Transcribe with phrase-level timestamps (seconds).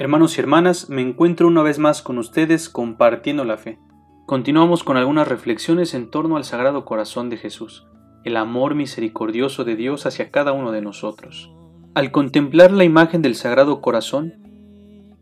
[0.00, 3.78] Hermanos y hermanas, me encuentro una vez más con ustedes compartiendo la fe.
[4.24, 7.86] Continuamos con algunas reflexiones en torno al Sagrado Corazón de Jesús,
[8.24, 11.52] el amor misericordioso de Dios hacia cada uno de nosotros.
[11.92, 14.36] Al contemplar la imagen del Sagrado Corazón,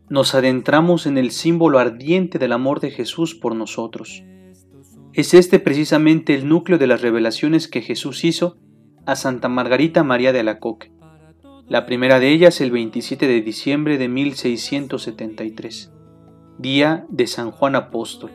[0.07, 4.23] nos adentramos en el símbolo ardiente del amor de Jesús por nosotros.
[5.11, 8.55] Es este precisamente el núcleo de las revelaciones que Jesús hizo
[9.05, 10.89] a Santa Margarita María de Alacoque
[11.69, 15.93] la primera de ellas el 27 de diciembre de 1673,
[16.57, 18.31] día de San Juan Apóstol.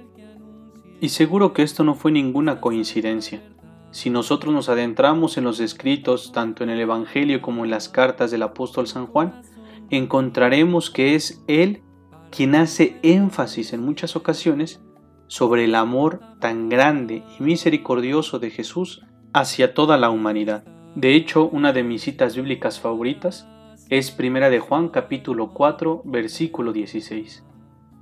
[1.00, 3.42] Y seguro que esto no fue ninguna coincidencia.
[3.90, 8.30] Si nosotros nos adentramos en los escritos, tanto en el Evangelio como en las cartas
[8.30, 9.42] del apóstol San Juan,
[9.90, 11.82] encontraremos que es él
[12.30, 14.80] quien hace énfasis en muchas ocasiones
[15.26, 20.64] sobre el amor tan grande y misericordioso de Jesús hacia toda la humanidad.
[20.94, 23.48] De hecho, una de mis citas bíblicas favoritas
[23.90, 27.42] es Primera de Juan capítulo 4 versículo 16.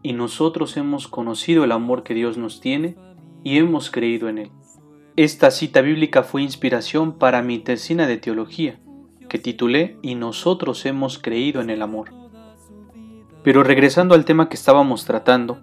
[0.02, 2.96] Y nosotros hemos conocido el amor que Dios nos tiene
[3.42, 4.50] y hemos creído en él.
[5.16, 8.78] Esta cita bíblica fue inspiración para mi tesina de teología,
[9.30, 12.10] que titulé Y nosotros hemos creído en el amor.
[13.42, 15.60] Pero regresando al tema que estábamos tratando,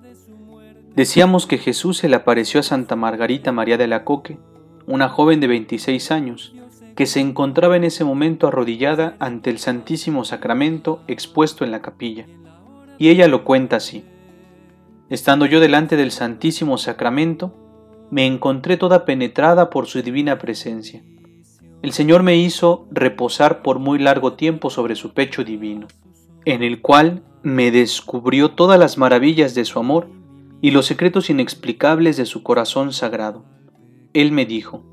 [0.95, 4.39] decíamos que Jesús se le apareció a Santa Margarita María de la Coque,
[4.88, 6.55] una joven de 26 años,
[7.00, 12.25] que se encontraba en ese momento arrodillada ante el Santísimo Sacramento expuesto en la capilla.
[12.97, 14.03] Y ella lo cuenta así.
[15.09, 17.53] Estando yo delante del Santísimo Sacramento,
[18.11, 21.02] me encontré toda penetrada por su divina presencia.
[21.81, 25.88] El Señor me hizo reposar por muy largo tiempo sobre su pecho divino,
[26.44, 30.09] en el cual me descubrió todas las maravillas de su amor
[30.59, 33.45] y los secretos inexplicables de su corazón sagrado.
[34.11, 34.83] Él me dijo,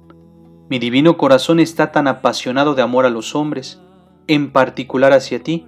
[0.69, 3.81] mi divino corazón está tan apasionado de amor a los hombres,
[4.27, 5.67] en particular hacia ti,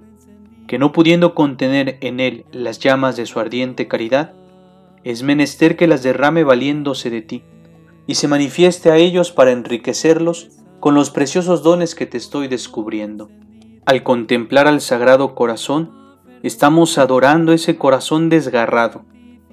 [0.67, 4.33] que no pudiendo contener en él las llamas de su ardiente caridad,
[5.03, 7.43] es menester que las derrame valiéndose de ti,
[8.07, 10.49] y se manifieste a ellos para enriquecerlos
[10.79, 13.29] con los preciosos dones que te estoy descubriendo.
[13.85, 15.91] Al contemplar al Sagrado Corazón,
[16.43, 19.05] estamos adorando ese corazón desgarrado,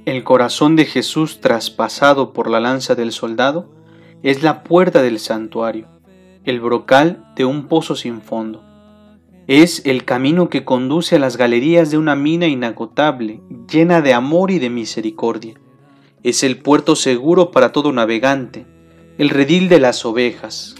[0.04, 3.68] el corazón de Jesús traspasado por la lanza del soldado,
[4.26, 5.86] es la puerta del santuario,
[6.42, 8.64] el brocal de un pozo sin fondo.
[9.46, 14.50] Es el camino que conduce a las galerías de una mina inagotable, llena de amor
[14.50, 15.54] y de misericordia.
[16.24, 18.66] Es el puerto seguro para todo navegante,
[19.16, 20.74] el redil de las ovejas,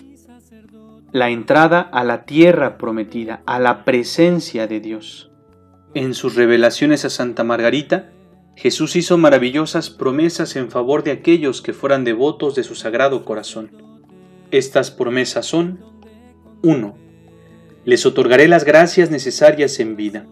[1.12, 5.31] la entrada a la tierra prometida, a la presencia de Dios.
[5.95, 8.11] En sus revelaciones a Santa Margarita,
[8.56, 13.71] Jesús hizo maravillosas promesas en favor de aquellos que fueran devotos de su sagrado corazón.
[14.50, 15.84] Estas promesas son
[16.62, 16.97] 1.
[17.84, 20.27] Les otorgaré las gracias necesarias en vida.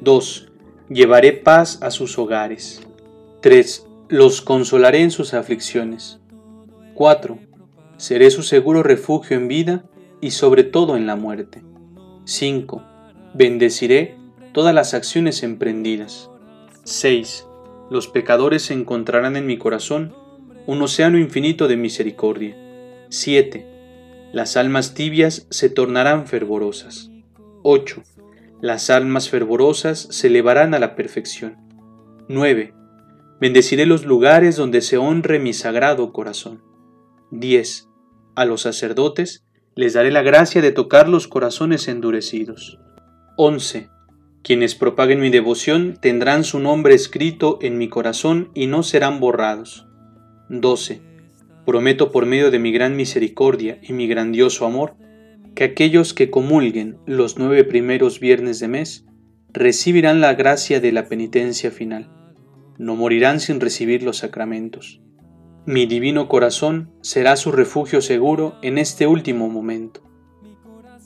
[0.00, 0.52] 2.
[0.88, 2.80] Llevaré paz a sus hogares.
[3.42, 3.86] 3.
[4.08, 6.20] Los consolaré en sus aflicciones.
[6.94, 7.38] 4.
[7.98, 9.84] Seré su seguro refugio en vida
[10.22, 11.62] y sobre todo en la muerte.
[12.24, 12.82] 5.
[13.34, 14.16] Bendeciré
[14.52, 16.30] todas las acciones emprendidas.
[16.84, 17.46] 6.
[17.90, 20.14] Los pecadores encontrarán en mi corazón
[20.66, 22.56] un océano infinito de misericordia.
[23.08, 24.30] 7.
[24.32, 27.10] Las almas tibias se tornarán fervorosas.
[27.62, 28.02] 8.
[28.60, 31.56] Las almas fervorosas se elevarán a la perfección.
[32.28, 32.74] 9.
[33.40, 36.62] Bendeciré los lugares donde se honre mi sagrado corazón.
[37.30, 37.88] 10.
[38.36, 39.44] A los sacerdotes
[39.74, 42.78] les daré la gracia de tocar los corazones endurecidos.
[43.36, 43.88] 11.
[44.44, 49.86] Quienes propaguen mi devoción tendrán su nombre escrito en mi corazón y no serán borrados.
[50.50, 51.00] 12.
[51.64, 54.96] Prometo por medio de mi gran misericordia y mi grandioso amor,
[55.54, 59.06] que aquellos que comulguen los nueve primeros viernes de mes
[59.50, 62.10] recibirán la gracia de la penitencia final.
[62.76, 65.00] No morirán sin recibir los sacramentos.
[65.64, 70.02] Mi divino corazón será su refugio seguro en este último momento.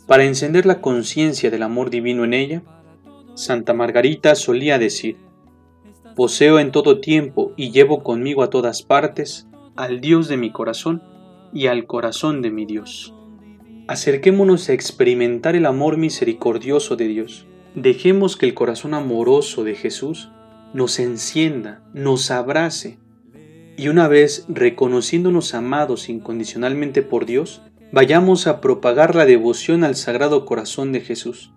[0.08, 2.62] Para encender la conciencia del amor divino en ella,
[3.38, 5.16] Santa Margarita solía decir,
[6.16, 9.46] poseo en todo tiempo y llevo conmigo a todas partes
[9.76, 11.04] al Dios de mi corazón
[11.52, 13.14] y al corazón de mi Dios.
[13.86, 17.46] Acerquémonos a experimentar el amor misericordioso de Dios.
[17.76, 20.30] Dejemos que el corazón amoroso de Jesús
[20.74, 22.98] nos encienda, nos abrace,
[23.76, 27.62] y una vez reconociéndonos amados incondicionalmente por Dios,
[27.92, 31.52] vayamos a propagar la devoción al Sagrado Corazón de Jesús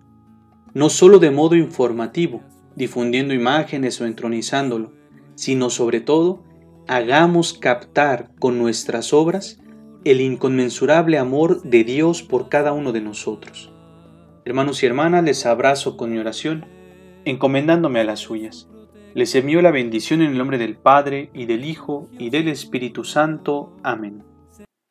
[0.74, 2.42] no solo de modo informativo,
[2.76, 4.92] difundiendo imágenes o entronizándolo,
[5.34, 6.42] sino sobre todo,
[6.88, 9.60] hagamos captar con nuestras obras
[10.04, 13.72] el inconmensurable amor de Dios por cada uno de nosotros.
[14.44, 16.66] Hermanos y hermanas, les abrazo con mi oración
[17.24, 18.68] encomendándome a las suyas.
[19.14, 23.04] Les envío la bendición en el nombre del Padre, y del Hijo, y del Espíritu
[23.04, 23.76] Santo.
[23.82, 24.31] Amén.